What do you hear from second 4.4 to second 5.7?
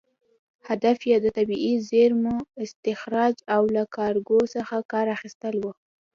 څخه کار اخیستل و.